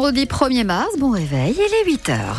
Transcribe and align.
vendredi 0.00 0.24
1er 0.24 0.64
mars, 0.64 0.88
bon 0.98 1.10
réveil, 1.10 1.54
il 1.54 1.60
est 1.60 1.92
8 1.92 2.08
heures. 2.08 2.38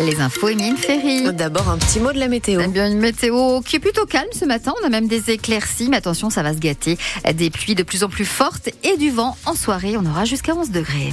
Les 0.00 0.18
infos, 0.18 0.48
Émile 0.48 0.78
Ferry. 0.78 1.30
D'abord, 1.34 1.68
un 1.68 1.76
petit 1.76 2.00
mot 2.00 2.10
de 2.12 2.18
la 2.18 2.28
météo. 2.28 2.62
Eh 2.64 2.68
bien, 2.68 2.90
une 2.90 2.98
météo 2.98 3.60
qui 3.60 3.76
est 3.76 3.80
plutôt 3.80 4.06
calme 4.06 4.30
ce 4.32 4.46
matin. 4.46 4.72
On 4.82 4.86
a 4.86 4.88
même 4.88 5.08
des 5.08 5.30
éclaircies, 5.30 5.90
mais 5.90 5.98
attention, 5.98 6.30
ça 6.30 6.42
va 6.42 6.54
se 6.54 6.58
gâter. 6.58 6.96
Des 7.34 7.50
pluies 7.50 7.74
de 7.74 7.82
plus 7.82 8.02
en 8.02 8.08
plus 8.08 8.24
fortes 8.24 8.70
et 8.82 8.96
du 8.96 9.10
vent 9.10 9.36
en 9.44 9.54
soirée. 9.54 9.98
On 9.98 10.06
aura 10.06 10.24
jusqu'à 10.24 10.54
11 10.54 10.70
degrés. 10.70 11.12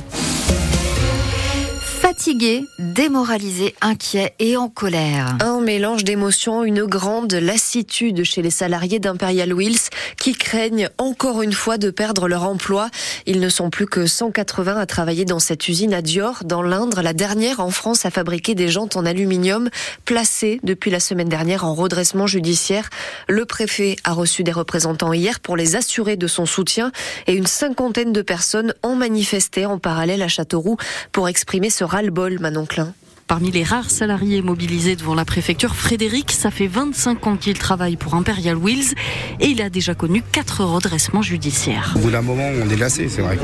Fatigué, 2.16 2.68
démoralisé, 2.78 3.74
inquiet 3.82 4.36
et 4.38 4.56
en 4.56 4.70
colère. 4.70 5.36
Un 5.40 5.62
mélange 5.62 6.04
d'émotions, 6.04 6.64
une 6.64 6.84
grande 6.84 7.34
lassitude 7.34 8.24
chez 8.24 8.44
les 8.44 8.52
salariés 8.52 9.00
d'Imperial 9.00 9.52
Wheels 9.52 9.90
qui 10.20 10.34
craignent 10.34 10.90
encore 11.00 11.42
une 11.42 11.54
fois 11.54 11.80
de 11.80 11.90
perdre 11.90 12.28
leur 12.28 12.44
emploi. 12.44 12.92
Ils 13.26 13.40
ne 13.40 13.50
sont 13.50 13.72
plus 13.72 13.88
que 13.88 14.06
180 14.06 14.78
à 14.78 14.86
travailler 14.86 15.26
dans 15.26 15.40
cette 15.40 15.68
usine 15.68 15.92
à 15.92 16.04
Dior, 16.04 16.44
dans 16.46 16.62
l'Indre, 16.62 17.02
la 17.02 17.14
dernière 17.14 17.60
en 17.60 17.72
France 17.72 18.06
à 18.06 18.12
fabriquer 18.12 18.54
des 18.54 18.68
jantes 18.68 18.96
en 18.96 19.08
aluminium, 19.08 19.72
placées 20.06 20.60
depuis 20.62 20.92
la 20.92 21.00
semaine 21.00 21.30
dernière 21.30 21.66
en 21.66 21.74
redressement 21.74 22.28
judiciaire. 22.28 22.92
Le 23.28 23.46
préfet 23.46 23.96
a 24.04 24.14
reçu 24.14 24.44
des 24.44 24.52
représentants 24.52 25.14
hier 25.14 25.40
pour 25.40 25.58
les 25.58 25.76
assurer 25.76 26.16
de 26.16 26.28
son 26.28 26.46
soutien 26.46 26.92
et 27.26 27.34
une 27.34 27.48
cinquantaine 27.48 28.14
de 28.14 28.22
personnes 28.22 28.76
ont 28.84 28.96
manifesté 28.96 29.66
en 29.66 29.80
parallèle 29.80 30.22
à 30.22 30.28
Châteauroux 30.28 30.78
pour 31.12 31.28
exprimer 31.28 31.72
ce 31.72 31.84
ras-le-bol, 32.04 32.40
Manon 32.40 32.66
Klein. 32.66 32.94
Parmi 33.34 33.50
les 33.50 33.64
rares 33.64 33.90
salariés 33.90 34.44
mobilisés 34.44 34.96
devant 34.96 35.16
la 35.16 35.26
préfecture, 35.26 35.76
Frédéric, 35.76 36.32
ça 36.32 36.52
fait 36.52 36.68
25 36.68 37.26
ans 37.26 37.36
qu'il 37.36 37.58
travaille 37.58 37.96
pour 37.96 38.14
Imperial 38.14 38.56
Wheels 38.56 38.94
et 39.40 39.48
il 39.48 39.60
a 39.64 39.72
déjà 39.72 39.96
connu 39.96 40.22
quatre 40.32 40.64
redressements 40.64 41.24
judiciaires. 41.24 41.94
Au 41.96 42.00
bout 42.00 42.12
d'un 42.12 42.22
moment, 42.22 42.48
on 42.64 42.70
est 42.70 42.76
lassé, 42.76 43.10
c'est 43.10 43.24
vrai. 43.24 43.40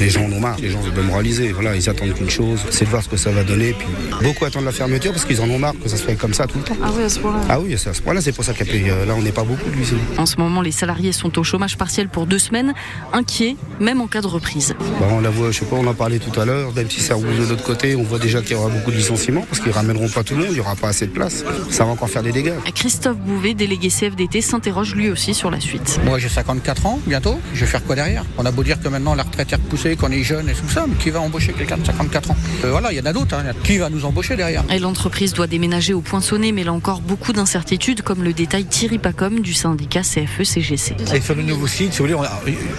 Les 0.00 0.08
gens 0.08 0.24
en 0.24 0.32
ont 0.32 0.40
marre, 0.40 0.56
les 0.62 0.70
gens 0.70 0.82
se 0.82 0.88
démoralisés. 0.88 1.52
Voilà, 1.52 1.76
ils 1.76 1.90
attendent 1.90 2.14
qu'une 2.14 2.30
chose, 2.30 2.58
c'est 2.70 2.86
de 2.86 2.88
voir 2.88 3.02
ce 3.02 3.10
que 3.10 3.18
ça 3.18 3.30
va 3.30 3.44
donner. 3.44 3.74
Puis 3.74 3.86
beaucoup 4.22 4.46
attendent 4.46 4.64
la 4.64 4.72
fermeture 4.72 5.12
parce 5.12 5.26
qu'ils 5.26 5.42
en 5.42 5.50
ont 5.50 5.58
marre 5.58 5.74
que 5.78 5.90
ça 5.90 5.98
se 5.98 6.04
fait 6.04 6.14
comme 6.14 6.32
ça 6.32 6.46
tout 6.46 6.56
le 6.56 6.64
temps. 6.64 6.78
Ah 6.82 6.88
oui, 6.96 7.02
à 7.02 7.10
ce 7.10 7.20
point-là. 7.20 7.40
Ah 7.50 7.60
oui, 7.60 7.74
c'est 7.76 7.90
à 7.90 7.92
ce 7.92 8.00
point-là, 8.00 8.22
c'est 8.22 8.32
pour 8.32 8.44
ça 8.44 8.54
qu'il 8.54 8.86
y 8.86 8.88
a 8.88 9.04
Là, 9.04 9.14
on 9.14 9.20
n'est 9.20 9.30
pas 9.30 9.44
beaucoup 9.44 9.68
de 9.68 9.76
l'usine. 9.76 9.98
En 10.16 10.24
ce 10.24 10.38
moment, 10.38 10.62
les 10.62 10.72
salariés 10.72 11.12
sont 11.12 11.38
au 11.38 11.44
chômage 11.44 11.76
partiel 11.76 12.08
pour 12.08 12.24
deux 12.24 12.38
semaines, 12.38 12.72
inquiets, 13.12 13.56
même 13.78 14.00
en 14.00 14.06
cas 14.06 14.22
de 14.22 14.26
reprise. 14.26 14.74
Bah, 14.98 15.08
on 15.10 15.20
la 15.20 15.28
voit, 15.28 15.50
je 15.50 15.58
sais 15.58 15.66
pas, 15.66 15.76
on 15.76 15.86
en 15.86 15.92
parlait 15.92 16.18
tout 16.18 16.40
à 16.40 16.46
l'heure, 16.46 16.72
même 16.72 16.88
si 16.88 17.00
ça 17.00 17.14
roule 17.14 17.36
de 17.38 17.44
l'autre 17.44 17.64
côté, 17.64 17.94
on 17.94 18.04
voit 18.04 18.18
déjà 18.18 18.40
qu'il 18.40 18.52
y 18.52 18.54
aura 18.54 18.70
beaucoup 18.70 18.90
de 18.90 18.96
licenciements 18.96 19.17
parce 19.48 19.60
qu'ils 19.60 19.72
ramèneront 19.72 20.08
pas 20.08 20.22
tout 20.22 20.34
le 20.34 20.40
monde, 20.40 20.48
il 20.50 20.54
n'y 20.54 20.60
aura 20.60 20.76
pas 20.76 20.88
assez 20.88 21.06
de 21.06 21.10
place. 21.12 21.44
Ça 21.70 21.84
va 21.84 21.90
encore 21.90 22.08
faire 22.08 22.22
des 22.22 22.32
dégâts. 22.32 22.52
Christophe 22.74 23.16
Bouvet, 23.18 23.54
délégué 23.54 23.88
CFDT, 23.88 24.40
s'interroge 24.40 24.94
lui 24.94 25.10
aussi 25.10 25.34
sur 25.34 25.50
la 25.50 25.60
suite. 25.60 25.98
Moi 26.04 26.18
j'ai 26.18 26.28
54 26.28 26.86
ans 26.86 27.00
bientôt, 27.06 27.38
je 27.54 27.60
vais 27.60 27.66
faire 27.66 27.84
quoi 27.84 27.94
derrière? 27.96 28.24
On 28.38 28.46
a 28.46 28.50
beau 28.50 28.62
dire 28.62 28.80
que 28.80 28.88
maintenant 28.88 29.14
la 29.14 29.24
retraite 29.24 29.52
est 29.52 29.56
repoussée, 29.56 29.96
qu'on 29.96 30.10
est 30.12 30.22
jeune 30.22 30.48
et 30.48 30.52
tout 30.52 30.68
ça, 30.68 30.86
mais 30.88 30.94
qui 30.96 31.10
va 31.10 31.20
embaucher 31.20 31.52
quelqu'un 31.52 31.78
de 31.78 31.84
54 31.86 32.30
ans? 32.30 32.36
Euh, 32.64 32.70
Voilà, 32.70 32.92
il 32.92 32.98
y 32.98 33.00
en 33.00 33.06
a 33.06 33.12
d'autres. 33.12 33.34
hein. 33.34 33.42
Qui 33.64 33.78
va 33.78 33.90
nous 33.90 34.04
embaucher 34.04 34.36
derrière? 34.36 34.62
Et 34.70 34.78
l'entreprise 34.78 35.32
doit 35.34 35.46
déménager 35.46 35.94
au 35.94 36.00
poinçonné, 36.00 36.52
mais 36.52 36.64
là 36.64 36.72
encore 36.72 37.00
beaucoup 37.00 37.32
d'incertitudes, 37.32 38.02
comme 38.02 38.22
le 38.22 38.32
détail 38.32 38.64
Thierry 38.66 38.98
Pacom 38.98 39.40
du 39.40 39.52
syndicat 39.54 40.00
E 40.00 40.02
CFE-CGC. 40.02 40.94
Et 41.14 41.20
sur 41.20 41.34
le 41.34 41.42
nouveau 41.42 41.66
site, 41.66 41.92
si 41.92 41.98
vous 41.98 42.04
voulez, 42.04 42.14
on 42.14 42.22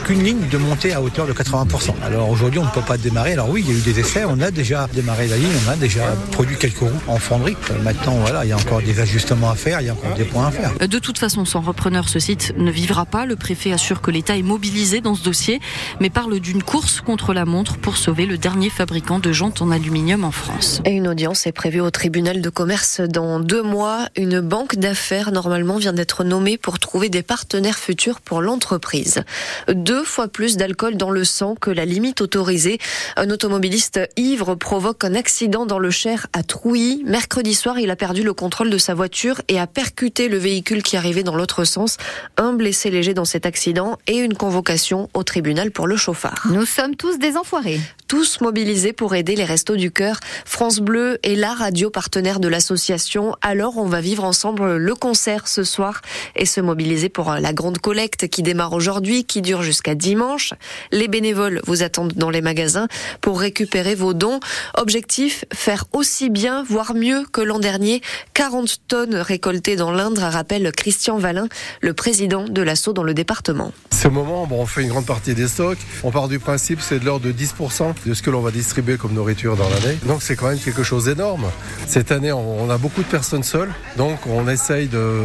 qu'une 0.06 0.24
ligne 0.24 0.48
de 0.50 0.58
montée 0.58 0.94
à 0.94 1.02
hauteur 1.02 1.28
de 1.28 1.34
80%. 1.34 1.94
Alors 2.04 2.30
aujourd'hui, 2.30 2.60
on 2.60 2.66
ne 2.66 2.70
peut 2.70 2.82
pas 2.82 2.98
démarrer. 2.98 3.34
Alors 3.34 3.50
oui, 3.50 3.64
il 3.68 3.74
y 3.74 3.76
a 3.76 3.80
eu 3.80 3.82
des 3.82 4.00
essais, 4.00 4.24
on 4.26 4.40
a 4.42 4.52
déjà 4.52 4.88
démarré 4.94 5.28
la 5.28 5.38
ligne, 5.38 5.48
on 5.68 5.72
a 5.72 5.76
déjà 5.76 6.04
produit 6.32 6.58
quelques 6.58 6.80
roues 6.80 6.90
en 7.08 7.18
fonderie. 7.18 7.56
Euh, 7.72 7.82
Maintenant, 7.84 8.18
voilà, 8.20 8.46
il 8.46 8.50
y 8.50 8.52
a 8.52 8.58
encore 8.58 8.82
des 8.82 9.00
ajustements 9.00 9.50
à 9.50 9.56
faire, 9.56 9.82
il 9.82 9.88
y 9.88 9.90
a 9.90 9.94
encore 9.94 10.14
des 10.16 10.26
points 10.26 10.48
à 10.48 10.52
faire. 10.52 10.88
De 10.88 11.00
toute 11.00 11.18
façon, 11.18 11.46
sans 11.46 11.62
repreneur, 11.62 12.10
ce 12.10 12.20
site 12.20 12.54
ne 12.58 12.72
vivra 12.72 13.06
pas. 13.06 13.26
Le 13.26 13.36
préfet 13.36 13.72
assure 13.72 14.02
que 14.02 14.12
l'État 14.12 14.38
est 14.38 14.44
mobilisé 14.44 15.02
dans 15.02 15.16
ce 15.16 15.24
dossier, 15.24 15.60
mais 16.00 16.10
parle 16.10 16.40
d'une 16.40 16.64
course 16.64 17.02
contre 17.02 17.34
la 17.34 17.46
montre 17.46 17.78
pour 17.78 17.98
sauver 17.98 18.26
le 18.26 18.38
dernier 18.38 18.70
fabricant 18.70 19.20
de 19.20 19.32
jantes 19.32 19.62
en 19.62 19.72
aluminium 19.72 20.24
en 20.24 20.32
France. 20.32 20.82
Et 20.86 20.92
une 20.92 21.08
audience 21.08 21.48
est 21.48 21.52
prévue 21.52 21.82
au 21.82 21.92
tribunal 21.92 22.42
de 22.42 22.50
commerce 22.50 23.02
dans 23.02 23.40
deux 23.40 23.64
mois. 23.64 24.08
Une 24.16 24.40
banque 24.40 24.76
d'affaires, 24.76 25.32
normalement, 25.32 25.78
vient 25.78 25.94
d'être 25.94 26.24
nommée 26.24 26.58
pour 26.58 26.80
trouver 26.80 27.10
des 27.10 27.24
partenaires 27.24 27.78
futurs 27.78 28.22
pour 28.22 28.42
l'entreprise. 28.42 29.24
Deux 29.72 30.04
fois 30.04 30.28
plus 30.28 30.58
d'alcool 30.58 30.98
dans 30.98 31.12
le 31.12 31.24
sang 31.24 31.56
que 31.60 31.72
la 31.72 31.86
limite 31.86 32.22
autorisée. 32.22 32.80
Un 33.16 33.30
automobiliste 33.30 34.00
ivre 34.18 34.56
provoque 34.56 35.04
un 35.04 35.16
accident 35.16 35.66
dans 35.66 35.80
le 35.80 35.92
Cher 36.10 36.26
à 36.34 36.42
Trouilly. 36.42 37.04
Mercredi 37.06 37.54
soir, 37.54 37.78
il 37.78 37.92
a 37.92 37.96
perdu 37.96 38.24
le 38.24 38.34
contrôle 38.34 38.72
de 38.72 38.80
sa 38.80 38.96
voiture 38.96 39.44
et 39.48 39.60
a 39.60 39.68
percuté 39.68 40.28
le 40.28 40.40
véhicule 40.40 40.82
qui 40.82 40.98
arrivait 40.98 41.22
dans 41.22 41.36
l'autre 41.36 41.66
sens. 41.66 41.98
Un 42.36 42.54
blessé 42.54 42.90
léger 42.90 43.14
dans 43.14 43.26
cet 43.26 43.46
accident 43.46 44.00
et 44.08 44.18
une 44.18 44.34
convocation 44.34 45.08
au 45.14 45.22
tribunal 45.22 45.70
pour 45.70 45.86
le 45.86 45.98
chauffard. 45.98 46.48
Nous 46.50 46.66
sommes 46.66 46.96
tous 46.96 47.20
des 47.20 47.38
enfoirés. 47.38 47.80
Tous 48.08 48.42
mobilisés 48.42 48.92
pour 48.92 49.14
aider 49.14 49.36
les 49.36 49.44
Restos 49.44 49.76
du 49.76 49.92
Cœur. 49.92 50.20
France 50.46 50.80
Bleu 50.80 51.20
est 51.22 51.36
la 51.36 51.54
radio 51.54 51.92
partenaire 51.92 52.40
de 52.40 52.48
l'association. 52.48 53.36
Alors, 53.44 53.78
on 53.78 53.86
va 53.86 54.02
vivre 54.02 54.24
ensemble 54.24 54.78
le 54.78 54.96
concert 54.96 55.48
ce 55.48 55.64
soir 55.64 56.02
et 56.36 56.48
se 56.48 56.60
mobiliser 56.60 57.10
pour 57.10 57.34
la 57.34 57.54
grande 57.54 57.78
collecte 57.78 58.28
qui 58.30 58.42
démarre 58.42 58.74
aujourd'hui, 58.74 59.26
qui 59.26 59.44
dure 59.44 59.62
jusqu'à 59.62 59.94
dimanche. 59.94 60.56
Les 60.92 61.08
bénévoles 61.08 61.62
vous 61.68 61.84
attendent 61.84 62.14
dans 62.14 62.32
les 62.32 62.42
magasins 62.42 62.88
pour 63.22 63.40
récupérer 63.40 63.94
vos 63.94 64.16
dons. 64.16 64.40
Objectif, 64.76 65.46
faire 65.54 65.86
aussi 66.00 66.30
bien, 66.30 66.64
voire 66.64 66.96
mieux 66.96 67.26
que 67.30 67.42
l'an 67.42 67.60
dernier. 67.60 68.02
40 68.34 68.78
tonnes 68.88 69.16
récoltées 69.16 69.76
dans 69.76 69.92
l'Indre, 69.92 70.22
rappelle 70.22 70.72
Christian 70.72 71.18
Valin, 71.18 71.50
le 71.82 71.94
président 71.94 72.46
de 72.46 72.62
l'assaut 72.62 72.94
dans 72.94 73.04
le 73.04 73.14
département. 73.14 73.74
Ce 73.92 74.08
moment, 74.08 74.48
bon, 74.48 74.62
on 74.62 74.66
fait 74.66 74.84
une 74.84 74.88
grande 74.88 75.06
partie 75.06 75.34
des 75.34 75.50
stocks. 75.50 75.78
On 76.04 76.12
part 76.12 76.30
du 76.30 76.40
principe, 76.40 76.80
c'est 76.80 77.00
de 77.00 77.06
l'ordre 77.06 77.26
de 77.26 77.34
10% 77.34 77.96
de 78.06 78.14
ce 78.14 78.22
que 78.22 78.30
l'on 78.30 78.40
va 78.40 78.52
distribuer 78.52 78.96
comme 78.96 79.12
nourriture 79.12 79.58
dans 79.58 79.68
l'année. 79.70 79.98
Donc 80.06 80.24
c'est 80.24 80.38
quand 80.38 80.48
même 80.48 80.58
quelque 80.58 80.84
chose 80.84 81.04
d'énorme. 81.04 81.48
Cette 81.86 82.14
année, 82.14 82.32
on 82.32 82.70
a 82.70 82.78
beaucoup 82.78 83.02
de 83.04 83.08
personnes 83.08 83.44
seules. 83.44 83.74
Donc 83.98 84.26
on 84.26 84.48
essaye 84.48 84.88
de, 84.88 85.24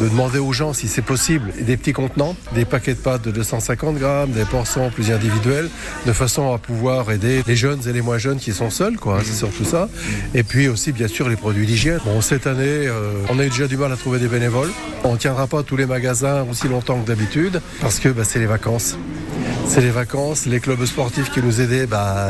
de 0.00 0.08
demander 0.08 0.40
aux 0.40 0.52
gens, 0.52 0.72
si 0.72 0.88
c'est 0.88 1.00
possible, 1.00 1.52
des 1.60 1.76
petits 1.76 1.92
contenants, 1.92 2.34
des 2.56 2.64
paquets 2.64 2.94
de 2.94 2.98
pâtes 2.98 3.22
de 3.22 3.30
250 3.30 3.96
grammes, 3.96 4.32
des 4.32 4.44
portions 4.44 4.90
plus 4.90 5.12
individuelles, 5.12 5.68
de 6.06 6.12
façon 6.12 6.52
à 6.52 6.58
pouvoir 6.58 7.12
aider 7.12 7.44
les 7.46 7.54
jeunes 7.54 7.82
et 7.88 7.92
les 7.92 8.02
moins 8.02 8.18
jeunes 8.18 8.40
qui 8.40 8.52
sont 8.52 8.70
seuls, 8.70 8.96
quoi. 8.96 9.20
C'est 9.24 9.34
surtout 9.34 9.64
ça. 9.64 9.88
Et 10.34 10.42
puis 10.42 10.68
aussi, 10.68 10.92
bien 10.92 11.08
sûr, 11.08 11.28
les 11.28 11.36
produits 11.36 11.66
d'hygiène. 11.66 12.00
Bon, 12.04 12.20
cette 12.20 12.46
année, 12.46 12.86
euh, 12.86 13.12
on 13.30 13.38
a 13.38 13.44
eu 13.44 13.50
déjà 13.50 13.66
du 13.66 13.76
mal 13.76 13.92
à 13.92 13.96
trouver 13.96 14.18
des 14.18 14.28
bénévoles. 14.28 14.70
On 15.04 15.12
ne 15.12 15.18
tiendra 15.18 15.46
pas 15.46 15.62
tous 15.62 15.76
les 15.76 15.86
magasins 15.86 16.44
aussi 16.50 16.68
longtemps 16.68 17.00
que 17.00 17.06
d'habitude 17.06 17.60
parce 17.80 17.98
que 17.98 18.08
bah, 18.08 18.24
c'est 18.24 18.38
les 18.38 18.46
vacances. 18.46 18.96
C'est 19.66 19.80
les 19.80 19.90
vacances, 19.90 20.46
les 20.46 20.60
clubs 20.60 20.84
sportifs 20.86 21.30
qui 21.30 21.40
nous 21.42 21.60
aidaient, 21.60 21.86
bah, 21.86 22.28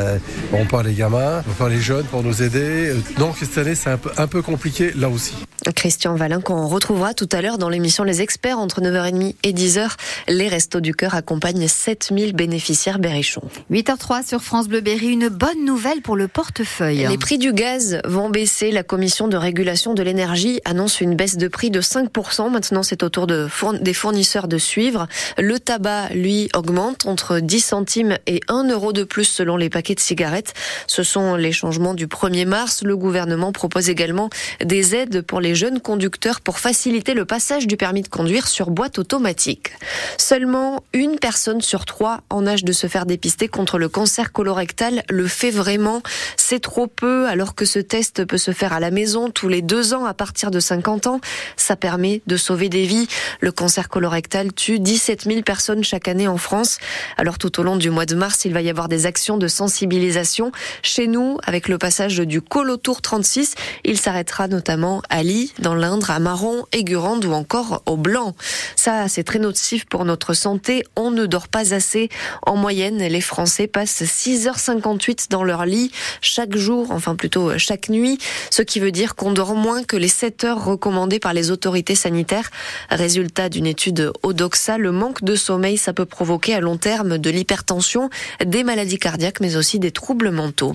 bon, 0.50 0.66
pas 0.66 0.82
les 0.82 0.92
gamins, 0.94 1.42
pas 1.58 1.68
les 1.68 1.80
jeunes 1.80 2.04
pour 2.06 2.22
nous 2.22 2.42
aider. 2.42 2.92
Donc 3.18 3.36
cette 3.38 3.56
année, 3.58 3.74
c'est 3.74 3.90
un 3.90 3.96
peu, 3.98 4.10
un 4.16 4.26
peu 4.26 4.42
compliqué 4.42 4.92
là 4.96 5.08
aussi. 5.08 5.34
Christian 5.74 6.14
Valin 6.14 6.40
qu'on 6.40 6.66
retrouvera 6.66 7.14
tout 7.14 7.28
à 7.32 7.42
l'heure 7.42 7.58
dans 7.58 7.68
l'émission 7.68 8.02
Les 8.04 8.22
Experts 8.22 8.58
entre 8.58 8.80
9h30 8.80 9.34
et 9.42 9.52
10h. 9.52 9.90
Les 10.28 10.48
Restos 10.48 10.80
du 10.80 10.94
Cœur 10.94 11.14
accompagnent 11.14 11.68
7000 11.68 12.32
bénéficiaires 12.34 12.98
berrichons. 12.98 13.42
8h03 13.70 14.26
sur 14.26 14.42
France 14.42 14.68
Bleu 14.68 14.80
Berry, 14.80 15.08
une 15.08 15.28
bonne 15.28 15.64
nouvelle 15.64 16.00
pour 16.00 16.16
le 16.16 16.26
portefeuille. 16.26 17.06
Les 17.08 17.18
prix 17.18 17.38
du 17.38 17.52
gaz 17.52 18.00
vont 18.04 18.30
baisser. 18.30 18.70
La 18.70 18.82
commission 18.82 19.28
de 19.28 19.36
régulation 19.36 19.94
de 19.94 20.02
l'énergie 20.02 20.60
annonce 20.64 21.00
une 21.00 21.14
baisse 21.16 21.36
de 21.36 21.48
prix 21.48 21.70
de 21.70 21.80
5%. 21.80 22.50
Maintenant, 22.50 22.82
c'est 22.82 23.02
au 23.02 23.08
tour 23.08 23.26
de 23.26 23.46
fourn- 23.48 23.78
des 23.82 23.94
fournisseurs 23.94 24.48
de 24.48 24.58
suivre. 24.58 25.06
Le 25.38 25.58
tabac, 25.58 26.08
lui, 26.14 26.48
augmente 26.56 26.97
entre 27.06 27.40
10 27.40 27.60
centimes 27.60 28.18
et 28.26 28.40
1 28.48 28.68
euro 28.68 28.92
de 28.92 29.04
plus 29.04 29.24
selon 29.24 29.56
les 29.56 29.70
paquets 29.70 29.94
de 29.94 30.00
cigarettes. 30.00 30.54
Ce 30.86 31.02
sont 31.02 31.34
les 31.34 31.52
changements 31.52 31.94
du 31.94 32.06
1er 32.06 32.46
mars. 32.46 32.82
Le 32.82 32.96
gouvernement 32.96 33.52
propose 33.52 33.88
également 33.88 34.30
des 34.64 34.94
aides 34.94 35.22
pour 35.22 35.40
les 35.40 35.54
jeunes 35.54 35.80
conducteurs 35.80 36.40
pour 36.40 36.58
faciliter 36.58 37.14
le 37.14 37.24
passage 37.24 37.66
du 37.66 37.76
permis 37.76 38.02
de 38.02 38.08
conduire 38.08 38.48
sur 38.48 38.70
boîte 38.70 38.98
automatique. 38.98 39.72
Seulement 40.16 40.82
une 40.92 41.18
personne 41.18 41.60
sur 41.60 41.84
trois 41.84 42.22
en 42.30 42.46
âge 42.46 42.64
de 42.64 42.72
se 42.72 42.86
faire 42.86 43.06
dépister 43.06 43.48
contre 43.48 43.78
le 43.78 43.88
cancer 43.88 44.32
colorectal 44.32 45.02
le 45.08 45.26
fait 45.26 45.50
vraiment. 45.50 46.02
C'est 46.36 46.60
trop 46.60 46.86
peu 46.86 47.26
alors 47.28 47.54
que 47.54 47.64
ce 47.64 47.78
test 47.78 48.24
peut 48.24 48.38
se 48.38 48.52
faire 48.52 48.72
à 48.72 48.80
la 48.80 48.90
maison 48.90 49.30
tous 49.30 49.48
les 49.48 49.62
deux 49.62 49.94
ans 49.94 50.04
à 50.04 50.14
partir 50.14 50.50
de 50.50 50.60
50 50.60 51.06
ans. 51.06 51.20
Ça 51.56 51.76
permet 51.76 52.22
de 52.26 52.36
sauver 52.36 52.68
des 52.68 52.84
vies. 52.84 53.08
Le 53.40 53.52
cancer 53.52 53.88
colorectal 53.88 54.52
tue 54.52 54.78
17 54.78 55.24
000 55.24 55.42
personnes 55.42 55.84
chaque 55.84 56.08
année 56.08 56.28
en 56.28 56.38
France. 56.38 56.78
Alors 57.16 57.38
tout 57.38 57.60
au 57.60 57.62
long 57.62 57.76
du 57.76 57.90
mois 57.90 58.06
de 58.06 58.14
mars, 58.14 58.44
il 58.44 58.52
va 58.52 58.62
y 58.62 58.70
avoir 58.70 58.88
des 58.88 59.06
actions 59.06 59.36
de 59.36 59.48
sensibilisation. 59.48 60.52
Chez 60.82 61.06
nous, 61.06 61.38
avec 61.44 61.68
le 61.68 61.78
passage 61.78 62.18
du 62.18 62.40
Colotour 62.40 63.02
36, 63.02 63.54
il 63.84 63.98
s'arrêtera 63.98 64.48
notamment 64.48 65.02
à 65.10 65.22
Lille. 65.22 65.50
Dans 65.58 65.74
l'Indre, 65.74 66.10
à 66.10 66.18
Marron, 66.18 66.64
Aigurande 66.72 67.24
ou 67.24 67.32
encore 67.32 67.82
au 67.86 67.96
Blanc. 67.96 68.34
Ça, 68.76 69.08
c'est 69.08 69.24
très 69.24 69.38
nocif 69.38 69.84
pour 69.84 70.04
notre 70.04 70.34
santé. 70.34 70.84
On 70.96 71.10
ne 71.10 71.26
dort 71.26 71.48
pas 71.48 71.74
assez. 71.74 72.08
En 72.46 72.56
moyenne, 72.56 72.98
les 72.98 73.20
Français 73.20 73.66
passent 73.66 74.02
6h58 74.02 75.30
dans 75.30 75.44
leur 75.44 75.66
lit 75.66 75.90
chaque 76.20 76.56
jour, 76.56 76.90
enfin 76.90 77.14
plutôt 77.14 77.58
chaque 77.58 77.88
nuit, 77.88 78.18
ce 78.50 78.62
qui 78.62 78.80
veut 78.80 78.92
dire 78.92 79.14
qu'on 79.14 79.32
dort 79.32 79.54
moins 79.54 79.82
que 79.82 79.96
les 79.96 80.08
7 80.08 80.44
heures 80.44 80.64
recommandées 80.64 81.18
par 81.18 81.34
les 81.34 81.50
autorités 81.50 81.94
sanitaires. 81.94 82.50
Résultat 82.90 83.48
d'une 83.48 83.66
étude 83.66 84.12
Odoxa, 84.22 84.78
le 84.78 84.92
manque 84.92 85.22
de 85.22 85.34
sommeil, 85.34 85.76
ça 85.76 85.92
peut 85.92 86.06
provoquer 86.06 86.54
à 86.54 86.60
long 86.60 86.77
terme 86.78 87.18
de 87.18 87.30
l'hypertension, 87.30 88.08
des 88.44 88.64
maladies 88.64 88.98
cardiaques, 88.98 89.40
mais 89.40 89.56
aussi 89.56 89.78
des 89.78 89.90
troubles 89.90 90.30
mentaux. 90.30 90.74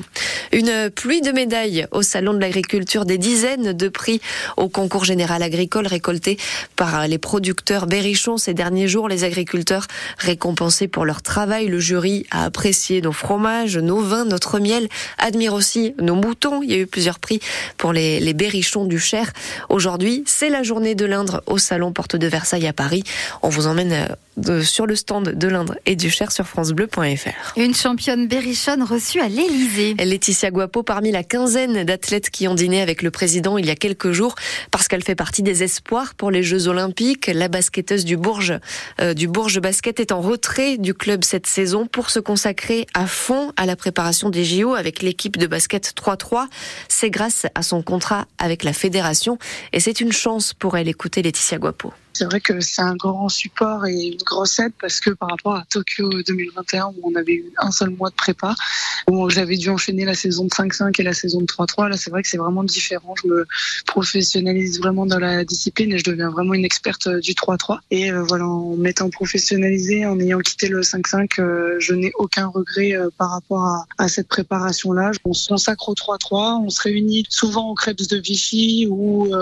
Une 0.52 0.90
pluie 0.92 1.22
de 1.22 1.32
médailles 1.32 1.88
au 1.92 2.02
Salon 2.04 2.34
de 2.34 2.40
l'agriculture, 2.40 3.06
des 3.06 3.18
dizaines 3.18 3.74
de 3.74 3.90
prix 3.90 4.22
au 4.58 4.70
concours 4.70 5.06
général 5.06 5.42
agricole 5.42 5.88
récoltés 5.88 6.38
par 6.76 7.08
les 7.08 7.18
producteurs 7.18 7.88
berrichons 7.88 8.38
ces 8.38 8.54
derniers 8.54 8.88
jours. 8.88 9.08
Les 9.08 9.24
agriculteurs 9.24 9.88
récompensés 10.18 10.88
pour 10.88 11.06
leur 11.06 11.22
travail. 11.22 11.68
Le 11.68 11.80
jury 11.80 12.26
a 12.32 12.46
apprécié 12.46 13.02
nos 13.02 13.12
fromages, 13.12 13.78
nos 13.78 14.02
vins, 14.02 14.26
notre 14.26 14.60
miel, 14.60 14.88
admire 15.18 15.54
aussi 15.54 15.96
nos 16.00 16.16
moutons. 16.16 16.62
Il 16.64 16.72
y 16.72 16.74
a 16.74 16.78
eu 16.78 16.88
plusieurs 16.88 17.20
prix 17.20 17.40
pour 17.78 17.94
les, 17.94 18.34
berrichons 18.34 18.86
du 18.86 19.00
Cher. 19.00 19.32
Aujourd'hui, 19.70 20.24
c'est 20.26 20.50
la 20.50 20.64
journée 20.64 20.96
de 20.96 21.06
l'Indre 21.06 21.44
au 21.46 21.58
Salon 21.58 21.92
Porte 21.92 22.16
de 22.16 22.28
Versailles 22.28 22.68
à 22.68 22.74
Paris. 22.74 23.04
On 23.42 23.50
vous 23.50 23.68
emmène 23.68 24.08
euh, 24.48 24.64
sur 24.64 24.88
le 24.88 24.96
stand 24.96 25.30
de 25.30 25.48
l'Indre 25.48 25.76
et 25.86 25.96
du 25.96 26.10
Cher 26.10 26.32
sur 26.32 26.48
francebleu.fr. 26.48 27.58
Une 27.58 27.76
championne 27.76 28.28
berrichonne 28.28 28.84
reçue 28.84 29.20
à 29.20 29.28
l'Elysée. 29.28 29.96
Laetitia 29.96 30.52
Guapo 30.52 30.84
parmi 30.84 31.12
la 31.12 31.24
quinzaine 31.24 31.84
d'athlètes 31.84 32.30
qui 32.30 32.48
ont 32.48 32.56
dîné 32.56 32.82
avec 32.82 33.02
le 33.02 33.12
président 33.12 33.58
il 33.58 33.66
y 33.66 33.70
a 33.70 33.76
quelques 33.76 34.12
jours 34.12 34.36
parce 34.72 34.88
qu'elle 34.88 35.04
fait 35.04 35.16
partie 35.16 35.44
des 35.44 35.64
espoirs 35.64 36.16
pour 36.16 36.32
les 36.32 36.44
Jeux 36.44 36.68
Olympiques. 36.68 37.28
La 37.28 37.48
basketteuse 37.48 38.06
du 38.06 38.18
Bourges, 38.18 38.60
euh, 39.02 39.14
du 39.14 39.28
Bourges 39.28 39.60
Basket 39.60 40.00
est 40.00 40.12
en 40.12 40.22
retrait 40.22 40.78
du 40.78 40.94
club 40.94 41.24
cette 41.24 41.48
saison 41.48 41.88
pour 41.88 42.10
se 42.10 42.20
consacrer 42.20 42.88
à 42.94 43.08
fond 43.08 43.52
à 43.58 43.66
la 43.66 43.76
préparation 43.76 44.30
des 44.30 44.46
JO 44.46 44.74
avec 44.74 45.02
l'équipe 45.02 45.38
de 45.38 45.48
basket 45.48 45.94
3-3. 45.96 46.48
C'est 46.88 47.10
grâce 47.10 47.46
à 47.56 47.64
son 47.64 47.82
contrat 47.82 48.28
avec 48.38 48.64
la 48.64 48.74
fédération 48.74 49.38
et 49.72 49.80
c'est 49.80 50.02
une 50.02 50.12
chance 50.12 50.54
pour 50.54 50.78
elle. 50.78 50.88
Écouter 50.88 51.22
Laetitia 51.22 51.58
Guapo. 51.58 51.94
C'est 52.14 52.26
vrai 52.26 52.40
que 52.40 52.60
c'est 52.60 52.82
un 52.82 52.96
grand 52.96 53.30
support 53.30 53.86
et 53.86 54.08
une 54.08 54.18
grosse 54.18 54.60
aide 54.60 54.74
parce 54.80 55.00
que 55.00 55.10
par 55.10 55.30
rapport 55.30 55.56
à 55.56 55.66
Tokyo 55.70 56.10
2021 56.26 56.94
où 56.98 57.12
on 57.12 57.16
avait 57.16 57.34
eu 57.34 57.52
un 57.58 57.72
seul 57.72 57.90
mois 57.90 58.10
de 58.10 58.16
prépa, 58.16 58.56
où 59.10 59.30
j'avais 59.30 59.58
dû 59.58 59.70
enchaîner 59.70 60.06
la 60.06 60.14
saison 60.14 60.46
de 60.46 60.50
5-5 60.50 61.00
et 61.00 61.04
la 61.04 61.14
saison 61.14 61.42
de 61.42 61.46
3-3, 61.46 61.90
là 61.90 61.98
c'est 61.98 62.10
vrai 62.10 62.22
que 62.22 62.28
c'est 62.28 62.38
vraiment 62.38 62.64
différent. 62.64 63.16
Je 63.22 63.28
me 63.28 63.46
professionnalise 63.86 64.80
vraiment 64.80 65.06
dans 65.06 65.20
la 65.20 65.44
discipline 65.44 65.92
et 65.92 65.98
je 65.98 66.04
deviens 66.04 66.30
vraiment 66.30 66.54
une 66.54 66.66
experte 66.66 67.08
du 67.08 67.34
3-3. 67.34 67.80
Et 67.92 68.12
euh, 68.12 68.24
voilà, 68.24 68.46
en 68.46 68.76
m'étant 68.76 69.10
professionnalisée, 69.10 70.06
en 70.06 70.20
ayant 70.20 70.40
quitté 70.40 70.68
le 70.68 70.82
5-5, 70.82 71.40
euh, 71.40 71.76
je 71.80 71.94
n'ai 71.94 72.12
aucun 72.16 72.48
regret 72.48 72.94
euh, 72.94 73.10
par 73.18 73.32
rapport 73.32 73.86
à, 73.98 74.08
cette 74.08 74.28
préparation-là. 74.28 75.12
On 75.26 75.34
se 75.34 75.48
consacre 75.48 75.90
au 75.90 75.94
3-3, 75.94 76.64
on 76.66 76.70
se 76.70 76.82
réunit 76.82 77.26
souvent 77.30 77.70
au 77.70 77.74
Krebs 77.74 78.08
de 78.08 78.18
Vichy 78.18 78.88
ou 78.90 79.34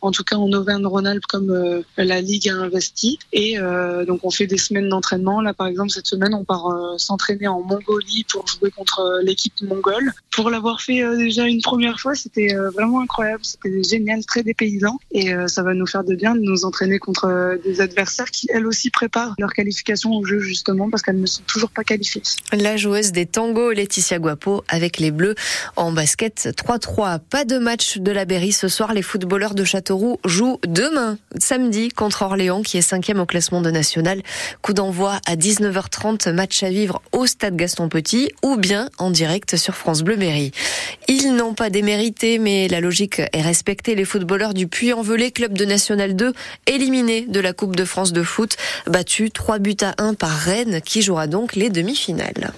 en 0.00 0.10
tout 0.10 0.24
cas 0.24 0.36
en 0.36 0.50
Auvergne-Rhône-Alpes 0.50 1.26
comme 1.26 1.84
la 1.96 2.15
la 2.16 2.22
Ligue 2.22 2.48
a 2.48 2.54
investi. 2.54 3.18
Et 3.32 3.58
euh, 3.58 4.06
donc 4.06 4.20
on 4.22 4.30
fait 4.30 4.46
des 4.46 4.56
semaines 4.56 4.88
d'entraînement. 4.88 5.42
Là 5.42 5.52
par 5.52 5.66
exemple 5.66 5.90
cette 5.90 6.06
semaine 6.06 6.34
on 6.34 6.44
part 6.44 6.66
euh, 6.68 6.96
s'entraîner 6.96 7.46
en 7.46 7.60
Mongolie 7.60 8.24
pour 8.30 8.46
jouer 8.46 8.70
contre 8.70 9.00
euh, 9.00 9.22
l'équipe 9.22 9.52
mongole. 9.60 10.12
Pour 10.32 10.50
l'avoir 10.50 10.80
fait 10.80 11.02
déjà 11.16 11.44
une 11.46 11.62
première 11.62 11.98
fois, 11.98 12.14
c'était 12.14 12.54
vraiment 12.74 13.00
incroyable, 13.00 13.42
c'était 13.42 13.82
génial, 13.82 14.22
très 14.26 14.42
dépaysant. 14.42 14.98
Et 15.10 15.30
ça 15.46 15.62
va 15.62 15.72
nous 15.72 15.86
faire 15.86 16.04
de 16.04 16.14
bien 16.14 16.34
de 16.34 16.40
nous 16.40 16.66
entraîner 16.66 16.98
contre 16.98 17.58
des 17.64 17.80
adversaires 17.80 18.30
qui 18.30 18.46
elles 18.52 18.66
aussi 18.66 18.90
préparent 18.90 19.34
leur 19.38 19.54
qualification 19.54 20.12
au 20.12 20.26
jeu 20.26 20.38
justement 20.40 20.90
parce 20.90 21.02
qu'elles 21.02 21.18
ne 21.18 21.24
sont 21.24 21.40
toujours 21.46 21.70
pas 21.70 21.84
qualifiées. 21.84 22.20
La 22.52 22.76
joueuse 22.76 23.12
des 23.12 23.24
tangos 23.24 23.72
Laetitia 23.72 24.18
Guapo 24.18 24.62
avec 24.68 24.98
les 24.98 25.10
Bleus 25.10 25.36
en 25.76 25.90
basket 25.90 26.50
3-3. 26.54 27.18
Pas 27.18 27.46
de 27.46 27.56
match 27.56 27.96
de 27.96 28.12
la 28.12 28.26
Berry 28.26 28.52
ce 28.52 28.68
soir. 28.68 28.92
Les 28.92 29.00
footballeurs 29.00 29.54
de 29.54 29.64
Châteauroux 29.64 30.18
jouent 30.26 30.58
demain, 30.66 31.16
samedi, 31.38 31.88
contre 31.88 32.05
contre 32.06 32.22
Orléans 32.22 32.62
qui 32.62 32.78
est 32.78 32.82
cinquième 32.82 33.18
au 33.18 33.26
classement 33.26 33.60
de 33.60 33.68
national. 33.68 34.22
Coup 34.62 34.74
d'envoi 34.74 35.18
à 35.26 35.34
19h30, 35.34 36.32
match 36.32 36.62
à 36.62 36.70
vivre 36.70 37.02
au 37.10 37.26
stade 37.26 37.56
Gaston 37.56 37.88
Petit 37.88 38.30
ou 38.44 38.54
bien 38.56 38.90
en 38.98 39.10
direct 39.10 39.56
sur 39.56 39.74
France 39.74 40.04
Bleu 40.04 40.16
Mairie. 40.16 40.52
Ils 41.08 41.34
n'ont 41.34 41.54
pas 41.54 41.68
démérité, 41.68 42.38
mais 42.38 42.68
la 42.68 42.80
logique 42.80 43.18
est 43.32 43.42
respectée. 43.42 43.96
Les 43.96 44.04
footballeurs 44.04 44.54
du 44.54 44.68
Puy-en-Velay, 44.68 45.32
club 45.32 45.54
de 45.54 45.64
National 45.64 46.14
2, 46.14 46.32
éliminés 46.68 47.22
de 47.22 47.40
la 47.40 47.52
Coupe 47.52 47.74
de 47.74 47.84
France 47.84 48.12
de 48.12 48.22
foot, 48.22 48.56
battus 48.86 49.32
3 49.32 49.58
buts 49.58 49.76
à 49.80 50.00
1 50.00 50.14
par 50.14 50.30
Rennes 50.30 50.80
qui 50.82 51.02
jouera 51.02 51.26
donc 51.26 51.56
les 51.56 51.70
demi-finales. 51.70 52.52